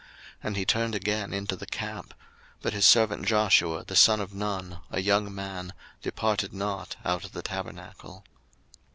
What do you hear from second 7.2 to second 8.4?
of the tabernacle.